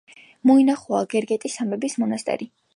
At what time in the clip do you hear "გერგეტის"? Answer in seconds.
1.13-1.61